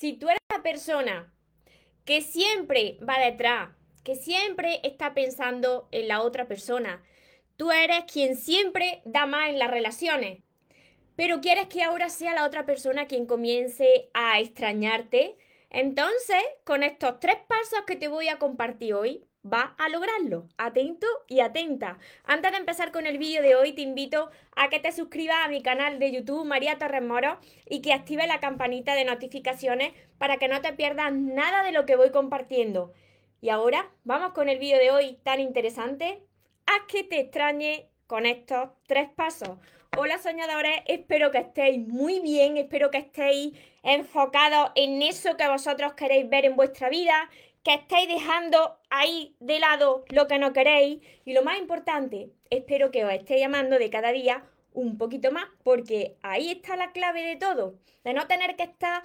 [0.00, 1.30] si tú eres la persona
[2.06, 3.68] que siempre va detrás,
[4.02, 7.04] que siempre está pensando en la otra persona,
[7.58, 10.42] tú eres quien siempre da más en las relaciones,
[11.16, 15.36] pero quieres que ahora sea la otra persona quien comience a extrañarte,
[15.68, 20.48] entonces con estos tres pasos que te voy a compartir hoy, va a lograrlo.
[20.58, 21.98] Atento y atenta.
[22.24, 25.48] Antes de empezar con el vídeo de hoy, te invito a que te suscribas a
[25.48, 30.36] mi canal de YouTube, María Torres Moro, y que actives la campanita de notificaciones para
[30.36, 32.92] que no te pierdas nada de lo que voy compartiendo.
[33.40, 36.22] Y ahora vamos con el vídeo de hoy tan interesante.
[36.66, 39.58] Haz que te extrañe con estos tres pasos.
[39.96, 45.94] Hola soñadores, espero que estéis muy bien, espero que estéis enfocados en eso que vosotros
[45.94, 47.28] queréis ver en vuestra vida,
[47.70, 50.98] que estáis dejando ahí de lado lo que no queréis.
[51.24, 55.44] Y lo más importante, espero que os esté llamando de cada día un poquito más
[55.62, 59.04] porque ahí está la clave de todo, de no tener que estar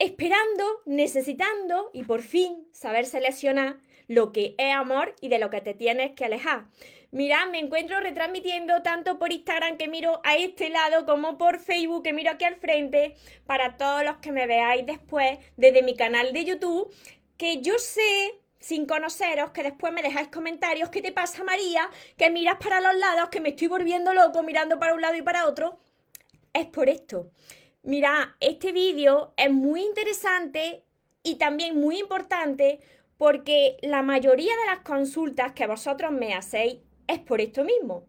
[0.00, 5.60] esperando, necesitando y por fin saber seleccionar lo que es amor y de lo que
[5.60, 6.64] te tienes que alejar.
[7.12, 12.02] Mirad, me encuentro retransmitiendo tanto por Instagram que miro a este lado como por Facebook
[12.02, 13.14] que miro aquí al frente
[13.46, 16.92] para todos los que me veáis después desde mi canal de YouTube
[17.42, 21.90] que yo sé, sin conoceros, que después me dejáis comentarios, ¿qué te pasa María?
[22.16, 25.22] Que miras para los lados, que me estoy volviendo loco mirando para un lado y
[25.22, 25.80] para otro.
[26.52, 27.32] Es por esto.
[27.82, 30.84] Mira, este vídeo es muy interesante
[31.24, 32.78] y también muy importante
[33.18, 38.06] porque la mayoría de las consultas que vosotros me hacéis es por esto mismo.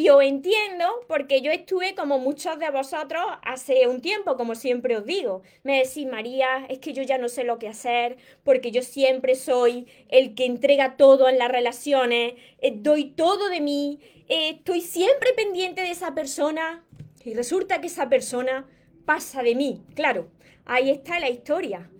[0.00, 4.96] Y os entiendo porque yo estuve como muchos de vosotros hace un tiempo, como siempre
[4.96, 5.42] os digo.
[5.62, 9.34] Me decís, María, es que yo ya no sé lo que hacer porque yo siempre
[9.34, 14.80] soy el que entrega todo en las relaciones, eh, doy todo de mí, eh, estoy
[14.80, 16.82] siempre pendiente de esa persona
[17.22, 18.66] y resulta que esa persona
[19.04, 19.82] pasa de mí.
[19.94, 20.30] Claro,
[20.64, 21.90] ahí está la historia.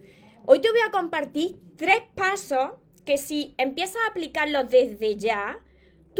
[0.46, 2.70] Hoy te voy a compartir tres pasos
[3.04, 5.60] que si empiezas a aplicarlos desde ya,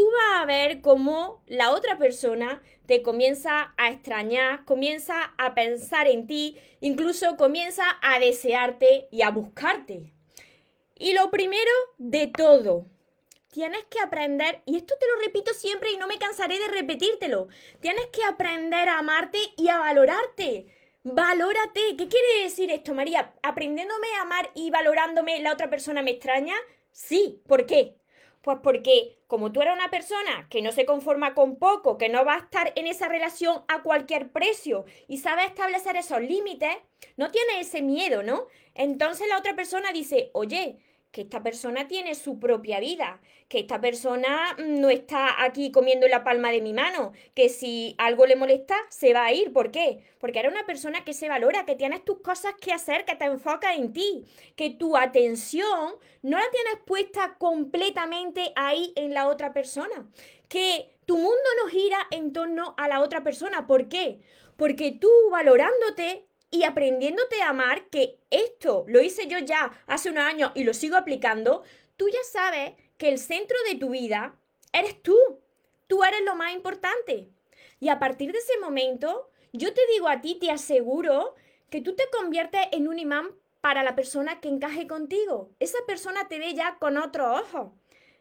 [0.00, 6.08] tú vas a ver cómo la otra persona te comienza a extrañar, comienza a pensar
[6.08, 10.14] en ti, incluso comienza a desearte y a buscarte.
[10.94, 12.86] Y lo primero de todo,
[13.50, 17.48] tienes que aprender, y esto te lo repito siempre y no me cansaré de repetírtelo,
[17.80, 20.74] tienes que aprender a amarte y a valorarte.
[21.02, 21.94] Valórate.
[21.98, 23.34] ¿Qué quiere decir esto, María?
[23.42, 26.54] ¿Aprendiéndome a amar y valorándome la otra persona me extraña?
[26.90, 27.42] Sí.
[27.46, 28.00] ¿Por qué?
[28.42, 32.24] Pues porque como tú eres una persona que no se conforma con poco, que no
[32.24, 36.74] va a estar en esa relación a cualquier precio y sabe establecer esos límites,
[37.16, 38.46] no tiene ese miedo, ¿no?
[38.74, 40.78] Entonces la otra persona dice, oye,
[41.10, 46.06] que esta persona tiene su propia vida, que esta persona mm, no está aquí comiendo
[46.06, 49.52] la palma de mi mano, que si algo le molesta, se va a ir.
[49.52, 50.04] ¿Por qué?
[50.20, 53.24] Porque era una persona que se valora, que tienes tus cosas que hacer, que te
[53.24, 59.52] enfoca en ti, que tu atención no la tienes puesta completamente ahí en la otra
[59.52, 60.08] persona,
[60.48, 63.66] que tu mundo no gira en torno a la otra persona.
[63.66, 64.20] ¿Por qué?
[64.56, 70.24] Porque tú valorándote y aprendiéndote a amar, que esto lo hice yo ya hace unos
[70.24, 71.62] años y lo sigo aplicando,
[71.96, 74.36] tú ya sabes que el centro de tu vida
[74.72, 75.16] eres tú.
[75.86, 77.30] Tú eres lo más importante.
[77.80, 81.34] Y a partir de ese momento, yo te digo a ti, te aseguro
[81.68, 83.30] que tú te conviertes en un imán
[83.60, 85.50] para la persona que encaje contigo.
[85.58, 87.74] Esa persona te ve ya con otro ojo.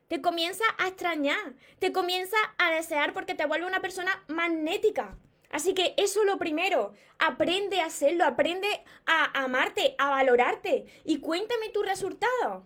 [0.08, 5.18] Te comienza a extrañar, te comienza a desear porque te vuelve una persona magnética.
[5.50, 6.94] Así que eso es lo primero.
[7.18, 8.68] Aprende a hacerlo, aprende
[9.06, 12.66] a amarte, a valorarte y cuéntame tu resultado.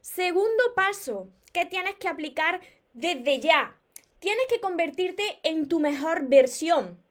[0.00, 2.60] Segundo paso que tienes que aplicar
[2.92, 3.76] desde ya.
[4.18, 7.02] Tienes que convertirte en tu mejor versión.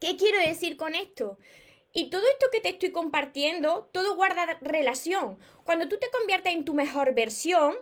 [0.00, 1.38] ¿Qué quiero decir con esto?
[1.92, 5.38] Y todo esto que te estoy compartiendo, todo guarda relación.
[5.64, 7.74] Cuando tú te conviertes en tu mejor versión,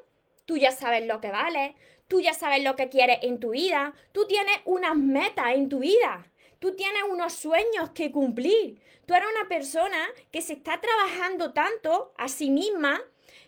[0.45, 1.77] tú ya sabes lo que vale,
[2.09, 5.81] tú ya sabes lo que quieres en tu vida, tú tienes unas metas en tu
[5.81, 6.27] vida.
[6.59, 8.81] Tú tienes unos sueños que cumplir.
[9.07, 13.01] Tú eres una persona que se está trabajando tanto a sí misma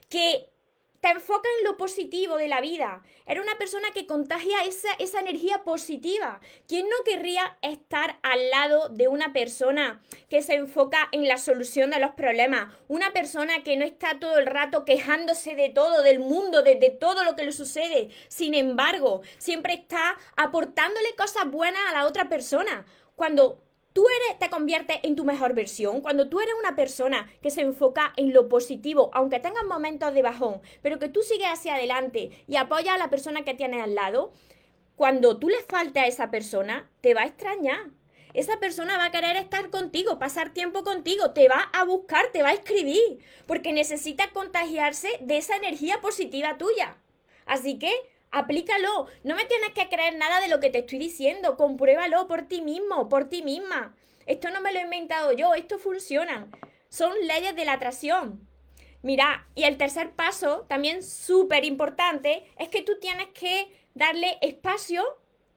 [0.09, 0.51] que
[1.01, 3.03] te enfoca en lo positivo de la vida.
[3.27, 6.41] Eres una persona que contagia esa, esa, energía positiva.
[6.69, 11.91] ¿Quién no querría estar al lado de una persona que se enfoca en la solución
[11.91, 12.75] de los problemas?
[12.89, 16.91] Una persona que no está todo el rato quejándose de todo, del mundo, de, de
[16.91, 18.11] todo lo que le sucede.
[18.29, 22.85] Sin embargo, siempre está aportándole cosas buenas a la otra persona
[23.21, 23.63] cuando
[23.93, 27.61] tú eres, te conviertes en tu mejor versión, cuando tú eres una persona que se
[27.61, 32.31] enfoca en lo positivo, aunque tengas momentos de bajón, pero que tú sigues hacia adelante
[32.49, 34.33] y apoyas a la persona que tienes al lado,
[34.97, 37.91] cuando tú le faltes a esa persona, te va a extrañar.
[38.33, 42.43] esa persona va a querer estar contigo, pasar tiempo contigo, te va a buscar, te
[42.43, 46.97] va a escribir, porque necesita contagiarse de esa energía positiva tuya.
[47.45, 47.93] Así que
[48.31, 52.43] aplícalo, no me tienes que creer nada de lo que te estoy diciendo, compruébalo por
[52.43, 53.95] ti mismo, por ti misma.
[54.27, 56.49] Esto no me lo he inventado yo, esto funciona.
[56.89, 58.47] Son leyes de la atracción.
[59.03, 65.03] Mira, y el tercer paso, también súper importante, es que tú tienes que darle espacio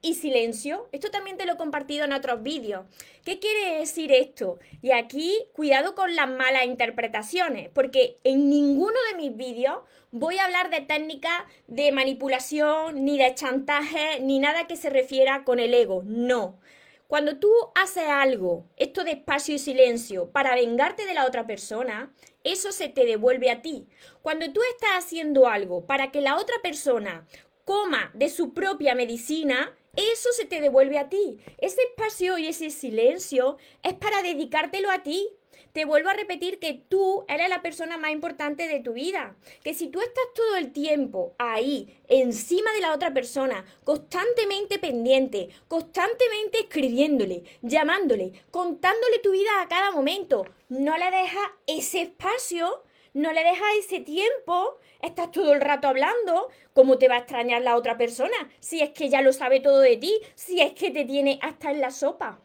[0.04, 0.86] y silencio.
[0.92, 2.84] Esto también te lo he compartido en otros vídeos.
[3.24, 4.58] ¿Qué quiere decir esto?
[4.82, 9.78] Y aquí, cuidado con las malas interpretaciones, porque en ninguno de mis vídeos
[10.10, 15.42] voy a hablar de técnicas de manipulación, ni de chantaje, ni nada que se refiera
[15.42, 16.02] con el ego.
[16.04, 16.60] No.
[17.06, 22.12] Cuando tú haces algo, esto de espacio y silencio, para vengarte de la otra persona,
[22.44, 23.86] eso se te devuelve a ti.
[24.20, 27.26] Cuando tú estás haciendo algo para que la otra persona
[27.64, 31.38] coma de su propia medicina, eso se te devuelve a ti.
[31.58, 35.28] Ese espacio y ese silencio es para dedicártelo a ti,
[35.74, 39.34] te vuelvo a repetir que tú eres la persona más importante de tu vida.
[39.64, 45.48] Que si tú estás todo el tiempo ahí, encima de la otra persona, constantemente pendiente,
[45.66, 53.32] constantemente escribiéndole, llamándole, contándole tu vida a cada momento, no le dejas ese espacio, no
[53.32, 57.76] le dejas ese tiempo, estás todo el rato hablando, ¿cómo te va a extrañar la
[57.76, 58.50] otra persona?
[58.60, 61.70] Si es que ya lo sabe todo de ti, si es que te tiene hasta
[61.70, 62.40] en la sopa.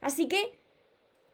[0.00, 0.58] Así que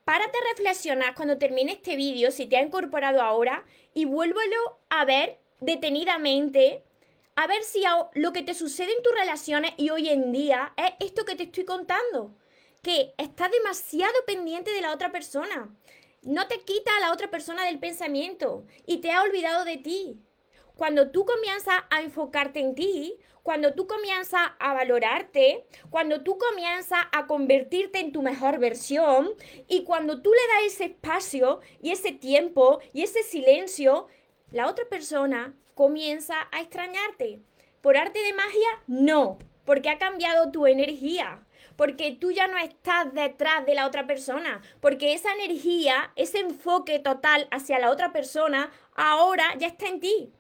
[0.05, 3.65] párate a reflexionar cuando termine este vídeo, si te ha incorporado ahora,
[3.95, 6.83] y vuélvelo a ver detenidamente,
[7.37, 7.83] a ver si
[8.15, 11.45] lo que te sucede en tus relaciones y hoy en día es esto que te
[11.45, 12.35] estoy contando,
[12.83, 15.75] que estás demasiado pendiente de la otra persona,
[16.23, 20.21] no te quita a la otra persona del pensamiento y te ha olvidado de ti.
[20.83, 23.15] Cuando tú comienzas a enfocarte en ti,
[23.45, 29.31] cuando tú comienzas a valorarte, cuando tú comienzas a convertirte en tu mejor versión
[29.69, 34.09] y cuando tú le das ese espacio y ese tiempo y ese silencio,
[34.51, 37.39] la otra persona comienza a extrañarte.
[37.81, 38.83] ¿Por arte de magia?
[38.89, 41.47] No, porque ha cambiado tu energía,
[41.77, 46.99] porque tú ya no estás detrás de la otra persona, porque esa energía, ese enfoque
[46.99, 50.33] total hacia la otra persona, ahora ya está en ti.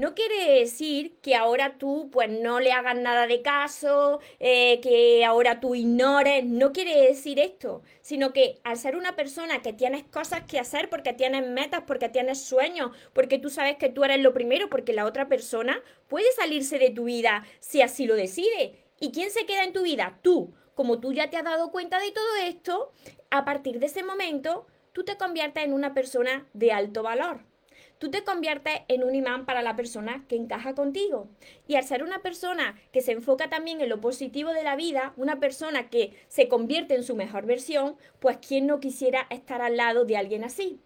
[0.00, 5.26] No quiere decir que ahora tú pues no le hagas nada de caso, eh, que
[5.26, 10.04] ahora tú ignores, no quiere decir esto, sino que al ser una persona que tienes
[10.04, 14.20] cosas que hacer, porque tienes metas, porque tienes sueños, porque tú sabes que tú eres
[14.20, 18.82] lo primero, porque la otra persona puede salirse de tu vida si así lo decide.
[19.00, 20.18] ¿Y quién se queda en tu vida?
[20.22, 20.54] Tú.
[20.74, 22.90] Como tú ya te has dado cuenta de todo esto,
[23.28, 27.49] a partir de ese momento, tú te conviertes en una persona de alto valor
[28.00, 31.28] tú te conviertes en un imán para la persona que encaja contigo.
[31.68, 35.12] Y al ser una persona que se enfoca también en lo positivo de la vida,
[35.18, 39.76] una persona que se convierte en su mejor versión, pues ¿quién no quisiera estar al
[39.76, 40.80] lado de alguien así?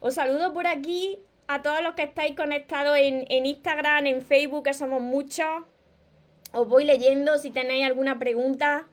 [0.00, 4.64] Os saludo por aquí a todos los que estáis conectados en, en Instagram, en Facebook,
[4.64, 5.46] que somos muchos.
[6.52, 8.88] Os voy leyendo si tenéis alguna pregunta.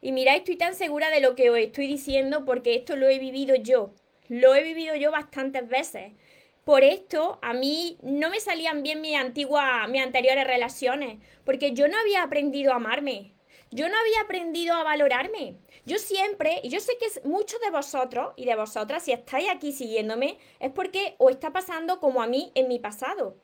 [0.00, 3.18] Y mirad, estoy tan segura de lo que os estoy diciendo porque esto lo he
[3.18, 3.90] vivido yo.
[4.28, 6.12] Lo he vivido yo bastantes veces.
[6.66, 11.86] Por esto a mí no me salían bien mis antiguas, mis anteriores relaciones, porque yo
[11.86, 13.34] no había aprendido a amarme.
[13.70, 15.58] Yo no había aprendido a valorarme.
[15.84, 19.70] Yo siempre, y yo sé que muchos de vosotros y de vosotras, si estáis aquí
[19.70, 23.36] siguiéndome, es porque os está pasando como a mí en mi pasado.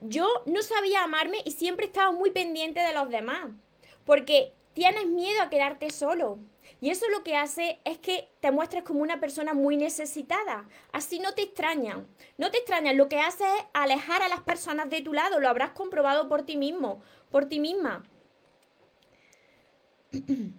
[0.00, 3.52] Yo no sabía amarme y siempre estaba muy pendiente de los demás,
[4.04, 6.38] porque tienes miedo a quedarte solo.
[6.80, 10.68] Y eso lo que hace es que te muestres como una persona muy necesitada.
[10.92, 12.06] Así no te extrañan.
[12.36, 12.96] No te extrañan.
[12.96, 15.40] Lo que hace es alejar a las personas de tu lado.
[15.40, 17.00] Lo habrás comprobado por ti mismo,
[17.30, 18.04] por ti misma.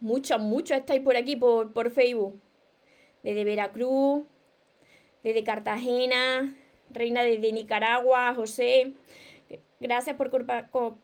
[0.00, 2.40] muchos, muchos estáis por aquí, por, por Facebook.
[3.22, 4.24] Desde Veracruz,
[5.22, 6.56] desde Cartagena,
[6.90, 8.94] Reina desde Nicaragua, José.
[9.78, 10.30] Gracias por,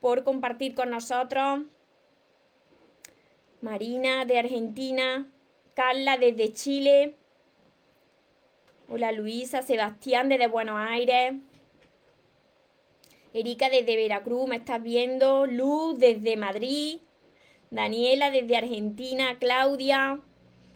[0.01, 1.61] por compartir con nosotros.
[3.63, 5.27] Marina de Argentina,
[5.75, 7.15] Carla desde Chile.
[8.89, 11.35] Hola Luisa, Sebastián desde Buenos Aires.
[13.33, 15.47] Erika desde Veracruz, me estás viendo.
[15.47, 16.99] Luz desde Madrid.
[17.71, 19.39] Daniela desde Argentina.
[19.39, 20.21] Claudia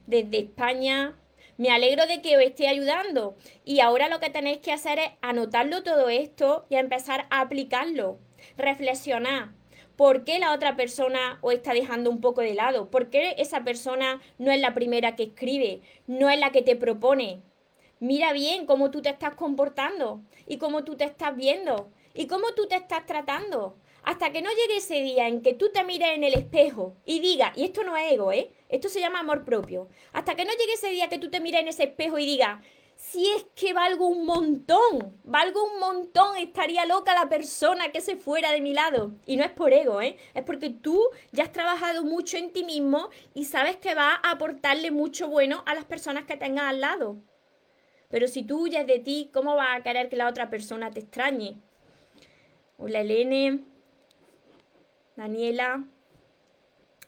[0.06, 1.18] desde España.
[1.58, 3.36] Me alegro de que os esté ayudando.
[3.64, 8.18] Y ahora lo que tenéis que hacer es anotarlo todo esto y empezar a aplicarlo.
[8.56, 9.59] Reflexionar.
[10.00, 12.90] ¿Por qué la otra persona os está dejando un poco de lado?
[12.90, 15.82] ¿Por qué esa persona no es la primera que escribe?
[16.06, 17.42] No es la que te propone.
[17.98, 22.54] Mira bien cómo tú te estás comportando y cómo tú te estás viendo y cómo
[22.56, 23.76] tú te estás tratando.
[24.02, 27.20] hasta que no llegue ese día en que tú te mires en el espejo y
[27.20, 28.50] digas, y esto no es ego, ¿eh?
[28.70, 29.88] Esto se llama amor propio.
[30.14, 32.62] Hasta que no llegue ese día que tú te mires en ese espejo y digas,
[33.00, 38.14] si es que valgo un montón, valgo un montón, estaría loca la persona que se
[38.14, 39.12] fuera de mi lado.
[39.24, 40.18] Y no es por ego, ¿eh?
[40.34, 41.02] Es porque tú
[41.32, 45.64] ya has trabajado mucho en ti mismo y sabes que va a aportarle mucho bueno
[45.66, 47.16] a las personas que tengas al lado.
[48.10, 51.00] Pero si tú huyes de ti, ¿cómo vas a querer que la otra persona te
[51.00, 51.56] extrañe?
[52.76, 53.64] Hola, Elene.
[55.16, 55.84] Daniela.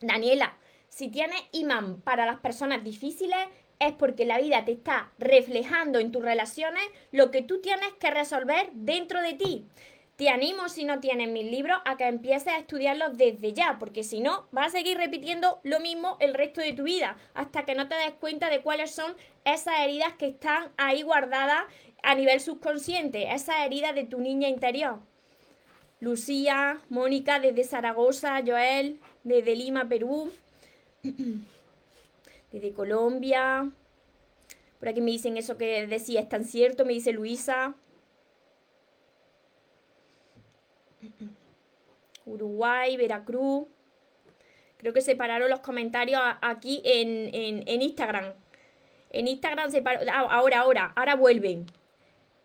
[0.00, 0.56] Daniela,
[0.88, 3.46] si tienes imán para las personas difíciles,
[3.86, 8.10] es porque la vida te está reflejando en tus relaciones lo que tú tienes que
[8.10, 9.66] resolver dentro de ti.
[10.16, 14.04] Te animo, si no tienes mis libros, a que empieces a estudiarlos desde ya, porque
[14.04, 17.74] si no, vas a seguir repitiendo lo mismo el resto de tu vida, hasta que
[17.74, 21.64] no te des cuenta de cuáles son esas heridas que están ahí guardadas
[22.02, 24.98] a nivel subconsciente, esas heridas de tu niña interior.
[25.98, 30.30] Lucía, Mónica desde Zaragoza, Joel desde Lima, Perú
[32.52, 33.70] desde Colombia.
[34.78, 37.74] Por aquí me dicen eso que decía, es tan cierto, me dice Luisa.
[42.26, 43.66] Uruguay, Veracruz.
[44.76, 48.34] Creo que separaron los comentarios aquí en, en Instagram.
[49.12, 50.00] En Instagram se paró.
[50.10, 51.66] Ah, ahora, ahora, ahora vuelven.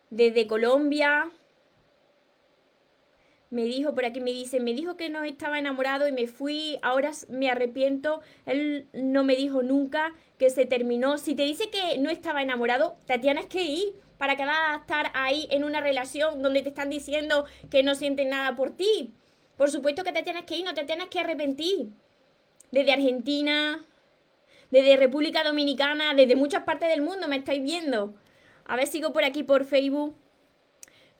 [0.09, 1.31] Desde Colombia,
[3.49, 6.77] me dijo, por aquí me dice, me dijo que no estaba enamorado y me fui,
[6.81, 11.17] ahora me arrepiento, él no me dijo nunca que se terminó.
[11.17, 13.93] Si te dice que no estaba enamorado, te tienes que ir.
[14.17, 17.93] ¿Para que vas a estar ahí en una relación donde te están diciendo que no
[17.93, 19.13] sienten nada por ti?
[19.57, 21.89] Por supuesto que te tienes que ir, no te tienes que arrepentir.
[22.71, 23.85] Desde Argentina,
[24.71, 28.15] desde República Dominicana, desde muchas partes del mundo me estáis viendo.
[28.65, 30.15] A ver, sigo por aquí por Facebook.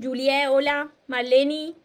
[0.01, 0.91] Juliet, hola.
[1.07, 1.75] Marlene,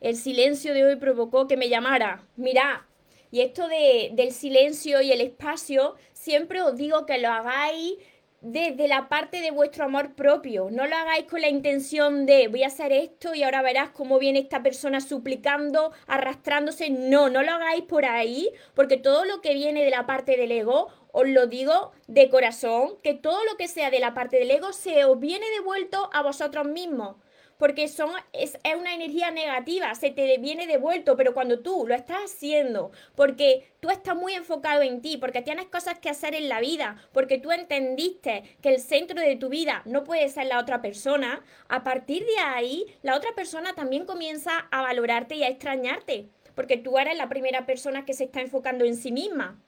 [0.00, 2.24] El silencio de hoy provocó que me llamara.
[2.36, 2.86] Mirá,
[3.30, 7.96] y esto de, del silencio y el espacio, siempre os digo que lo hagáis
[8.40, 10.68] desde la parte de vuestro amor propio.
[10.70, 14.20] No lo hagáis con la intención de voy a hacer esto y ahora verás cómo
[14.20, 16.90] viene esta persona suplicando, arrastrándose.
[16.90, 20.52] No, no lo hagáis por ahí, porque todo lo que viene de la parte del
[20.52, 24.52] ego, os lo digo de corazón, que todo lo que sea de la parte del
[24.52, 27.16] ego se os viene devuelto a vosotros mismos
[27.58, 32.18] porque son, es, una energía negativa, se te viene devuelto, pero cuando tú lo estás
[32.24, 36.60] haciendo, porque tú estás muy enfocado en ti, porque tienes cosas que hacer en la
[36.60, 40.80] vida, porque tú entendiste que el centro de tu vida no puede ser la otra
[40.80, 46.28] persona, a partir de ahí, la otra persona también comienza a valorarte y a extrañarte,
[46.54, 49.60] porque tú eres la primera persona que se está enfocando en sí misma.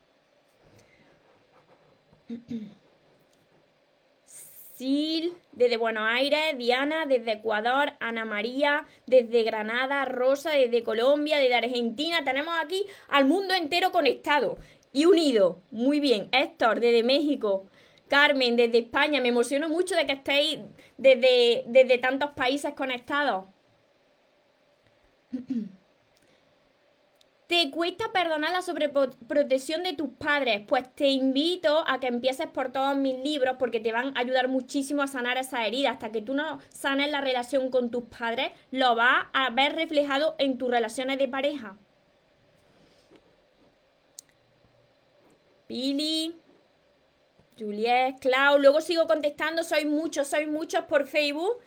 [4.80, 11.54] Sil, desde Buenos Aires, Diana, desde Ecuador, Ana María, desde Granada, Rosa, desde Colombia, desde
[11.54, 12.24] Argentina.
[12.24, 14.56] Tenemos aquí al mundo entero conectado
[14.90, 15.60] y unido.
[15.70, 16.30] Muy bien.
[16.32, 17.66] Héctor, desde México.
[18.08, 19.20] Carmen, desde España.
[19.20, 20.60] Me emociono mucho de que estéis
[20.96, 23.44] desde, desde tantos países conectados.
[27.50, 30.62] ¿Te cuesta perdonar la sobreprotección de tus padres?
[30.68, 34.46] Pues te invito a que empieces por todos mis libros porque te van a ayudar
[34.46, 35.90] muchísimo a sanar esa herida.
[35.90, 40.36] Hasta que tú no sanes la relación con tus padres, lo vas a ver reflejado
[40.38, 41.76] en tus relaciones de pareja.
[45.66, 46.40] Pili,
[47.58, 51.58] Juliet, Clau, luego sigo contestando, soy muchos, soy muchos por Facebook.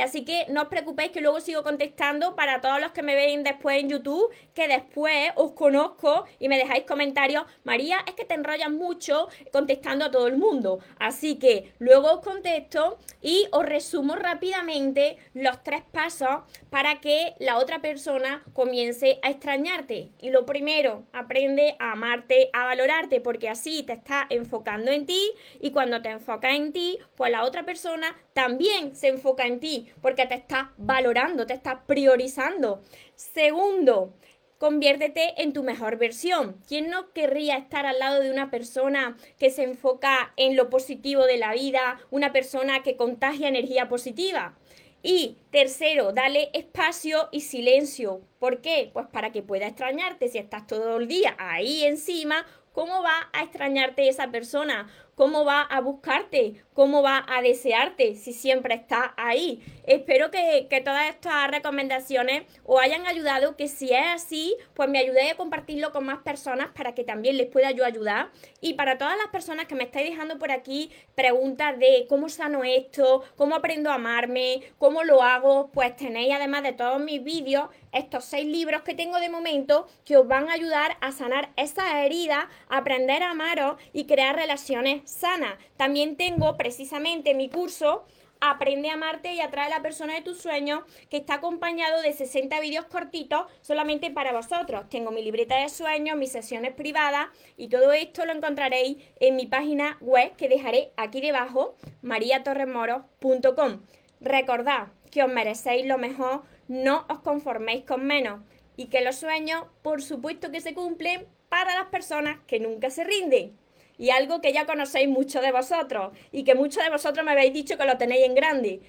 [0.00, 3.42] Así que no os preocupéis que luego sigo contestando para todos los que me ven
[3.42, 7.44] después en YouTube, que después os conozco y me dejáis comentarios.
[7.64, 10.80] María, es que te enrollas mucho contestando a todo el mundo.
[10.98, 17.58] Así que luego os contesto y os resumo rápidamente los tres pasos para que la
[17.58, 20.10] otra persona comience a extrañarte.
[20.20, 25.32] Y lo primero, aprende a amarte, a valorarte, porque así te estás enfocando en ti
[25.60, 29.85] y cuando te enfocas en ti, pues la otra persona también se enfoca en ti
[30.00, 32.82] porque te está valorando, te está priorizando.
[33.14, 34.14] Segundo,
[34.58, 36.60] conviértete en tu mejor versión.
[36.66, 41.26] ¿Quién no querría estar al lado de una persona que se enfoca en lo positivo
[41.26, 44.56] de la vida, una persona que contagia energía positiva?
[45.02, 48.22] Y tercero, dale espacio y silencio.
[48.40, 48.90] ¿Por qué?
[48.92, 50.28] Pues para que pueda extrañarte.
[50.28, 54.88] Si estás todo el día ahí encima, ¿cómo va a extrañarte esa persona?
[55.16, 59.64] Cómo va a buscarte, cómo va a desearte si siempre está ahí.
[59.86, 65.32] Espero que, todas estas recomendaciones os hayan ayudado, que si es así, pues me ayudéis
[65.32, 68.30] a compartirlo con más personas para que también les pueda yo ayudar.
[68.60, 72.62] Y para todas las personas que me estáis dejando por aquí preguntas de cómo sano
[72.62, 77.70] esto, cómo aprendo a amarme, cómo lo hago, pues tenéis además de todos mis vídeos
[77.92, 81.94] estos seis libros que tengo de momento que os van a ayudar a sanar esas
[81.94, 85.54] heridas, aprender a amaros y crear relaciones sanas.
[85.76, 88.04] También tengo precisamente mi curso
[88.40, 92.12] Aprende a amarte y atrae a la persona de tus sueños, que está acompañado de
[92.12, 94.88] 60 vídeos cortitos solamente para vosotros.
[94.90, 99.46] Tengo mi libreta de sueños, mis sesiones privadas y todo esto lo encontraréis en mi
[99.46, 103.80] página web que dejaré aquí debajo, mariatorremoros.com.
[104.20, 108.42] Recordad que os merecéis lo mejor, no os conforméis con menos
[108.76, 113.04] y que los sueños, por supuesto que se cumplen para las personas que nunca se
[113.04, 113.56] rinden
[113.98, 117.52] y algo que ya conocéis muchos de vosotros y que muchos de vosotros me habéis
[117.52, 118.80] dicho que lo tenéis en grande.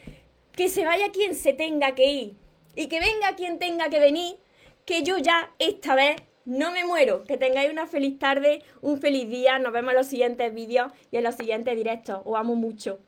[0.52, 2.36] Que se vaya quien se tenga que ir
[2.76, 4.38] y que venga quien tenga que venir,
[4.86, 7.24] que yo ya esta vez no me muero.
[7.24, 9.60] Que tengáis una feliz tarde, un feliz día.
[9.60, 12.22] Nos vemos en los siguientes vídeos y en los siguientes directos.
[12.26, 13.00] Os amo mucho.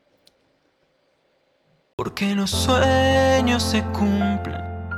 [1.96, 4.90] Porque los sueños se cumplen,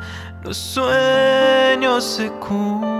[0.44, 2.92] los sueños se cumplen.